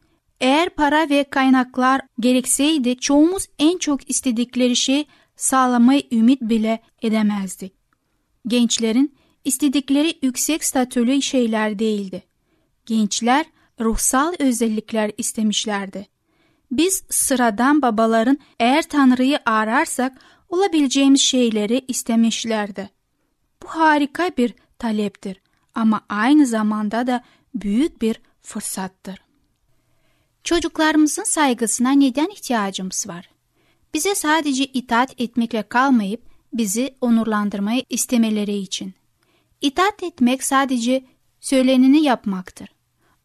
Eğer 0.43 0.71
para 0.71 1.11
ve 1.11 1.25
kaynaklar 1.25 2.01
gerekseydi 2.21 2.97
çoğumuz 2.97 3.47
en 3.59 3.79
çok 3.79 4.11
istedikleri 4.11 4.77
şey 4.77 5.07
sağlamayı 5.37 6.03
ümit 6.13 6.41
bile 6.41 6.83
edemezdik. 7.03 7.73
Gençlerin 8.47 9.15
istedikleri 9.45 10.19
yüksek 10.23 10.65
statülü 10.65 11.23
şeyler 11.23 11.79
değildi. 11.79 12.23
Gençler 12.87 13.47
ruhsal 13.81 14.35
özellikler 14.39 15.11
istemişlerdi. 15.19 16.07
Biz 16.71 17.05
sıradan 17.11 17.83
babaların 17.83 18.39
eğer 18.61 18.89
Tanrı'yı 18.89 19.39
ararsak 19.47 20.19
olabileceğimiz 20.49 21.21
şeyleri 21.21 21.85
istemişlerdi. 21.89 22.91
Bu 23.63 23.69
harika 23.69 24.31
bir 24.39 24.55
taleptir 24.79 25.41
ama 25.75 26.01
aynı 26.09 26.47
zamanda 26.47 27.07
da 27.07 27.25
büyük 27.55 28.03
bir 28.03 28.21
fırsattır. 28.43 29.22
Çocuklarımızın 30.45 31.25
saygısına 31.25 31.91
neden 31.91 32.29
ihtiyacımız 32.29 33.09
var? 33.09 33.29
Bize 33.95 34.15
sadece 34.15 34.65
itaat 34.65 35.21
etmekle 35.21 35.63
kalmayıp 35.63 36.23
bizi 36.53 36.95
onurlandırmayı 37.01 37.83
istemeleri 37.91 38.57
için. 38.57 38.95
İtaat 39.61 40.03
etmek 40.03 40.45
sadece 40.45 41.05
söyleneni 41.41 42.03
yapmaktır. 42.03 42.69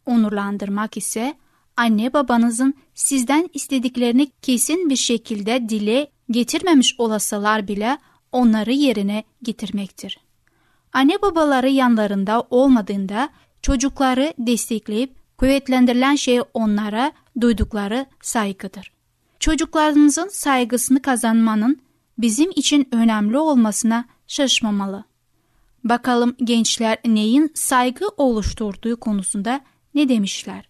Onurlandırmak 0.06 0.98
ise 0.98 1.34
anne 1.78 2.14
babanızın 2.14 2.74
sizden 2.94 3.50
istediklerini 3.54 4.32
kesin 4.42 4.90
bir 4.90 4.96
şekilde 4.96 5.70
dile 5.70 6.12
getirmemiş 6.32 6.96
olasalar 6.98 7.68
bile 7.68 7.98
onları 8.32 8.72
yerine 8.72 9.24
getirmektir. 9.44 10.20
Anne 10.94 11.22
babaları 11.22 11.70
yanlarında 11.70 12.48
olmadığında 12.50 13.30
çocukları 13.62 14.34
destekleyip 14.40 15.17
kuvvetlendirilen 15.38 16.16
şey 16.16 16.42
onlara 16.54 17.12
duydukları 17.42 18.06
saygıdır. 18.22 18.92
Çocuklarımızın 19.40 20.28
saygısını 20.28 21.02
kazanmanın 21.02 21.82
bizim 22.18 22.52
için 22.56 22.88
önemli 22.92 23.38
olmasına 23.38 24.06
şaşmamalı. 24.28 25.04
Bakalım 25.84 26.36
gençler 26.44 26.98
neyin 27.06 27.52
saygı 27.56 28.08
oluşturduğu 28.18 29.00
konusunda 29.00 29.62
ne 29.96 30.10
demişler? 30.10 30.70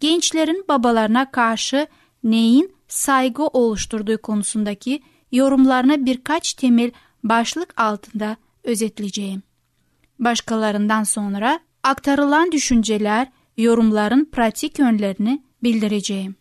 Gençlerin 0.00 0.64
babalarına 0.68 1.30
karşı 1.30 1.86
neyin 2.24 2.74
saygı 2.88 3.46
oluşturduğu 3.46 4.22
konusundaki 4.22 5.02
yorumlarını 5.32 6.06
birkaç 6.06 6.54
temel 6.54 6.90
başlık 7.24 7.80
altında 7.80 8.36
özetleyeceğim. 8.64 9.42
Başkalarından 10.18 11.04
sonra 11.04 11.60
aktarılan 11.82 12.52
düşünceler, 12.52 13.32
yorumların 13.56 14.24
pratik 14.32 14.78
yönlerini 14.78 15.42
bildireceğim. 15.62 16.36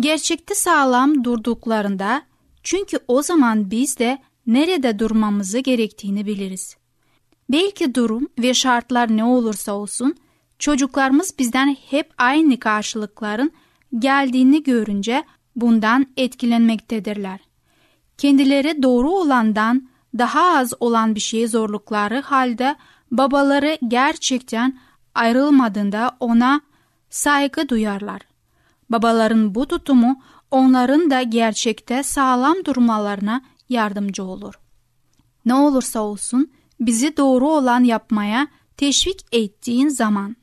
Gerçekte 0.00 0.54
sağlam 0.54 1.24
durduklarında 1.24 2.22
çünkü 2.62 2.98
o 3.08 3.22
zaman 3.22 3.70
biz 3.70 3.98
de 3.98 4.18
nerede 4.46 4.98
durmamızı 4.98 5.58
gerektiğini 5.58 6.26
biliriz. 6.26 6.76
Belki 7.50 7.94
durum 7.94 8.28
ve 8.38 8.54
şartlar 8.54 9.16
ne 9.16 9.24
olursa 9.24 9.72
olsun 9.72 10.16
çocuklarımız 10.58 11.34
bizden 11.38 11.76
hep 11.90 12.12
aynı 12.18 12.58
karşılıkların 12.58 13.50
geldiğini 13.98 14.62
görünce 14.62 15.24
bundan 15.56 16.06
etkilenmektedirler. 16.16 17.40
Kendileri 18.18 18.82
doğru 18.82 19.10
olandan 19.10 19.88
daha 20.18 20.58
az 20.58 20.72
olan 20.80 21.14
bir 21.14 21.20
şeye 21.20 21.48
zorlukları 21.48 22.20
halde 22.20 22.76
babaları 23.10 23.78
gerçekten 23.88 24.78
ayrılmadığında 25.16 26.16
ona 26.20 26.60
saygı 27.10 27.68
duyarlar. 27.68 28.20
Babaların 28.90 29.54
bu 29.54 29.66
tutumu 29.66 30.22
onların 30.50 31.10
da 31.10 31.22
gerçekte 31.22 32.02
sağlam 32.02 32.64
durmalarına 32.64 33.42
yardımcı 33.68 34.24
olur. 34.24 34.54
Ne 35.44 35.54
olursa 35.54 36.00
olsun 36.00 36.50
bizi 36.80 37.16
doğru 37.16 37.48
olan 37.48 37.84
yapmaya 37.84 38.48
teşvik 38.76 39.26
ettiğin 39.32 39.88
zaman. 39.88 40.36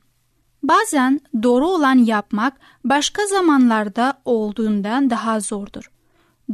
Bazen 0.62 1.20
doğru 1.42 1.66
olan 1.66 1.98
yapmak 1.98 2.60
başka 2.84 3.26
zamanlarda 3.26 4.22
olduğundan 4.24 5.10
daha 5.10 5.40
zordur. 5.40 5.90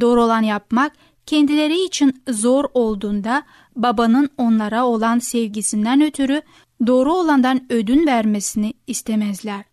Doğru 0.01 0.23
olan 0.23 0.41
yapmak 0.41 0.91
kendileri 1.25 1.83
için 1.83 2.23
zor 2.29 2.65
olduğunda 2.73 3.43
babanın 3.75 4.29
onlara 4.37 4.85
olan 4.85 5.19
sevgisinden 5.19 6.01
ötürü 6.01 6.41
doğru 6.87 7.13
olandan 7.13 7.65
ödün 7.69 8.07
vermesini 8.07 8.73
istemezler. 8.87 9.65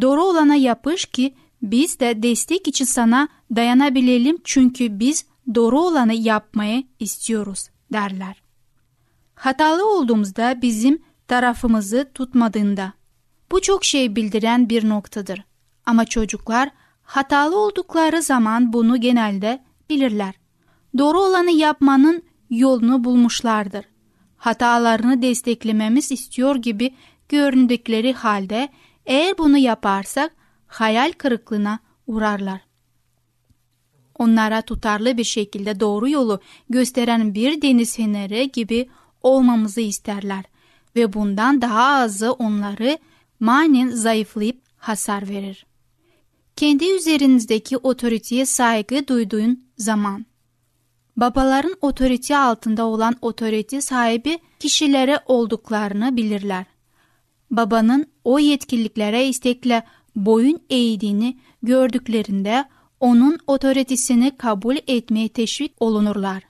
Doğru 0.00 0.24
olana 0.24 0.54
yapış 0.54 1.04
ki 1.04 1.34
biz 1.62 2.00
de 2.00 2.22
destek 2.22 2.68
için 2.68 2.84
sana 2.84 3.28
dayanabilelim 3.56 4.38
çünkü 4.44 5.00
biz 5.00 5.26
doğru 5.54 5.80
olanı 5.80 6.14
yapmayı 6.14 6.84
istiyoruz 6.98 7.68
derler. 7.92 8.42
Hatalı 9.34 9.90
olduğumuzda 9.96 10.62
bizim 10.62 11.02
tarafımızı 11.28 12.10
tutmadığında 12.14 12.92
bu 13.50 13.60
çok 13.60 13.84
şey 13.84 14.16
bildiren 14.16 14.68
bir 14.68 14.88
noktadır. 14.88 15.44
Ama 15.86 16.04
çocuklar 16.04 16.70
hatalı 17.02 17.58
oldukları 17.58 18.22
zaman 18.22 18.72
bunu 18.72 19.00
genelde 19.00 19.64
bilirler. 19.90 20.34
Doğru 20.98 21.20
olanı 21.20 21.50
yapmanın 21.50 22.22
yolunu 22.50 23.04
bulmuşlardır. 23.04 23.84
Hatalarını 24.36 25.22
desteklememiz 25.22 26.12
istiyor 26.12 26.56
gibi 26.56 26.94
göründükleri 27.28 28.12
halde 28.12 28.68
eğer 29.06 29.38
bunu 29.38 29.58
yaparsak 29.58 30.32
hayal 30.66 31.12
kırıklığına 31.12 31.78
uğrarlar. 32.06 32.60
Onlara 34.18 34.62
tutarlı 34.62 35.16
bir 35.16 35.24
şekilde 35.24 35.80
doğru 35.80 36.08
yolu 36.08 36.40
gösteren 36.70 37.34
bir 37.34 37.62
deniz 37.62 37.96
feneri 37.96 38.52
gibi 38.52 38.88
olmamızı 39.22 39.80
isterler 39.80 40.44
ve 40.96 41.12
bundan 41.12 41.62
daha 41.62 41.84
azı 41.84 42.32
onları 42.32 42.98
manen 43.40 43.90
zayıflayıp 43.90 44.60
hasar 44.76 45.28
verir. 45.28 45.66
Kendi 46.56 46.90
üzerinizdeki 46.90 47.76
otoriteye 47.76 48.46
saygı 48.46 49.08
duyduğun 49.08 49.64
zaman 49.76 50.26
babaların 51.16 51.76
otorite 51.80 52.36
altında 52.38 52.84
olan 52.84 53.16
otorite 53.22 53.80
sahibi 53.80 54.38
kişilere 54.58 55.20
olduklarını 55.26 56.16
bilirler. 56.16 56.64
Babanın 57.50 58.06
o 58.24 58.38
yetkiliklere 58.38 59.28
istekle 59.28 59.82
boyun 60.16 60.60
eğdiğini 60.70 61.36
gördüklerinde 61.62 62.64
onun 63.00 63.38
otoritesini 63.46 64.36
kabul 64.36 64.76
etmeye 64.86 65.28
teşvik 65.28 65.72
olunurlar. 65.80 66.42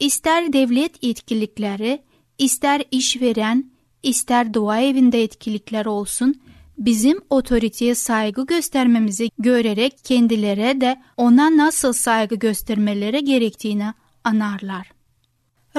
İster 0.00 0.52
devlet 0.52 1.02
yetkililikleri, 1.02 2.02
ister 2.38 2.82
işveren, 2.90 3.70
ister 4.02 4.54
dua 4.54 4.80
evinde 4.80 5.22
etkilikler 5.22 5.86
olsun, 5.86 6.40
bizim 6.78 7.20
otoriteye 7.30 7.94
saygı 7.94 8.46
göstermemizi 8.46 9.30
görerek 9.38 9.98
kendilere 10.04 10.80
de 10.80 11.02
ona 11.16 11.56
nasıl 11.56 11.92
saygı 11.92 12.34
göstermeleri 12.34 13.24
gerektiğini 13.24 13.94
anarlar. 14.24 14.92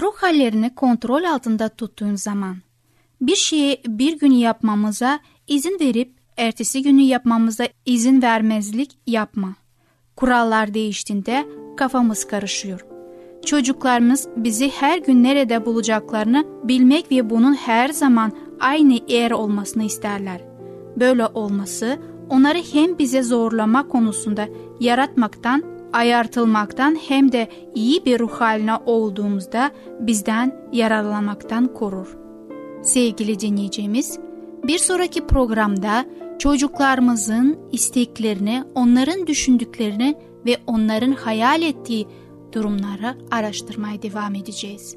Ruh 0.02 0.16
hallerini 0.16 0.76
kontrol 0.76 1.24
altında 1.24 1.70
tuttuğun 1.70 2.16
zaman 2.16 2.58
bir 3.22 3.36
şeyi 3.36 3.82
bir 3.88 4.20
gün 4.20 4.32
yapmamıza 4.32 5.20
izin 5.48 5.80
verip 5.80 6.14
ertesi 6.38 6.82
günü 6.82 7.02
yapmamıza 7.02 7.68
izin 7.86 8.22
vermezlik 8.22 8.98
yapma. 9.08 9.56
Kurallar 10.16 10.74
değiştiğinde 10.74 11.46
kafamız 11.78 12.28
karışıyor. 12.28 12.86
Çocuklarımız 13.46 14.28
bizi 14.38 14.70
her 14.70 14.98
gün 14.98 15.24
nerede 15.24 15.66
bulacaklarını 15.66 16.46
bilmek 16.64 17.12
ve 17.12 17.30
bunun 17.30 17.54
her 17.54 17.90
zaman 17.90 18.32
aynı 18.60 19.00
yer 19.08 19.32
olmasını 19.32 19.84
isterler. 19.84 20.55
Böyle 21.00 21.26
olması 21.26 21.98
onları 22.30 22.58
hem 22.74 22.98
bize 22.98 23.24
zorlama 23.24 23.88
konusunda 23.88 24.48
yaratmaktan, 24.80 25.64
ayartılmaktan 25.94 26.98
hem 27.08 27.32
de 27.32 27.48
iyi 27.76 28.06
bir 28.06 28.20
ruh 28.20 28.32
haline 28.32 28.76
olduğumuzda 28.86 29.72
bizden 30.00 30.70
yararlanmaktan 30.72 31.74
korur. 31.74 32.18
Sevgili 32.82 33.40
dinleyicimiz, 33.40 34.20
bir 34.64 34.78
sonraki 34.78 35.28
programda 35.28 36.06
çocuklarımızın 36.40 37.58
isteklerini, 37.72 38.64
onların 38.76 39.28
düşündüklerini 39.28 40.16
ve 40.46 40.58
onların 40.68 41.12
hayal 41.12 41.62
ettiği 41.62 42.08
durumları 42.52 43.18
araştırmaya 43.32 44.02
devam 44.02 44.36
edeceğiz. 44.36 44.96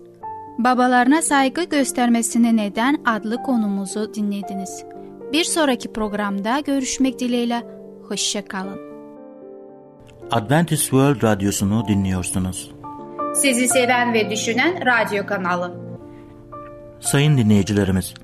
Babalarına 0.59 1.23
saygı 1.23 1.65
göstermesine 1.65 2.57
neden 2.57 2.99
adlı 3.07 3.43
konumuzu 3.43 4.15
dinlediniz. 4.15 4.85
Bir 5.33 5.45
sonraki 5.45 5.93
programda 5.93 6.61
görüşmek 6.61 7.19
dileğiyle. 7.19 7.67
Hoşça 8.09 8.45
kalın. 8.45 8.81
Adventist 10.31 10.83
World 10.83 11.23
Radyosu'nu 11.23 11.89
dinliyorsunuz. 11.89 12.71
Sizi 13.35 13.69
seven 13.69 14.15
ve 14.15 14.31
düşünen 14.31 14.87
radyo 14.87 15.27
kanalı. 15.27 15.75
Sayın 17.01 17.39
dinleyicilerimiz, 17.39 18.15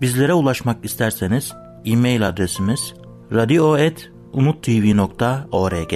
bizlere 0.00 0.32
ulaşmak 0.32 0.84
isterseniz 0.84 1.52
e-mail 1.84 2.28
adresimiz 2.28 2.94
radio.umutv.org 3.32 5.92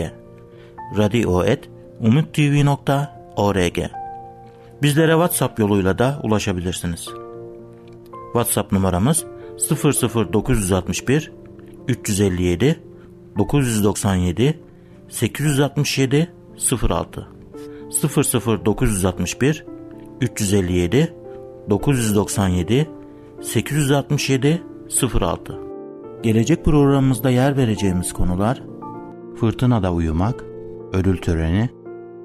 radio.umutv.org 0.98 3.78
Bizlere 4.82 5.12
WhatsApp 5.12 5.58
yoluyla 5.58 5.98
da 5.98 6.20
ulaşabilirsiniz. 6.22 7.08
WhatsApp 8.32 8.72
numaramız 8.72 9.24
00961 9.58 11.32
357 11.88 12.82
997 13.38 14.60
867 15.08 16.32
06 16.90 17.28
00961 18.64 19.66
357 20.20 21.14
997 21.70 22.90
867 23.42 24.62
06 25.20 25.58
Gelecek 26.22 26.64
programımızda 26.64 27.30
yer 27.30 27.56
vereceğimiz 27.56 28.12
konular 28.12 28.62
Fırtınada 29.42 29.92
uyumak, 29.92 30.44
ödül 30.92 31.18
töreni, 31.18 31.70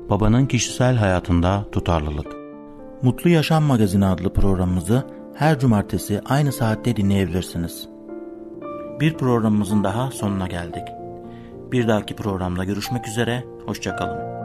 babanın 0.10 0.46
kişisel 0.46 0.96
hayatında 0.96 1.66
tutarlılık. 1.72 2.28
Mutlu 3.02 3.30
Yaşam 3.30 3.64
Magazini 3.64 4.06
adlı 4.06 4.34
programımızı 4.34 5.04
her 5.38 5.60
cumartesi 5.60 6.22
aynı 6.26 6.52
saatte 6.52 6.96
dinleyebilirsiniz. 6.96 7.90
Bir 9.00 9.14
programımızın 9.14 9.84
daha 9.84 10.12
sonuna 10.12 10.48
geldik. 10.48 10.84
Bir 11.72 11.88
dahaki 11.88 12.16
programda 12.16 12.64
görüşmek 12.64 13.08
üzere, 13.08 13.44
hoşçakalın. 13.66 14.37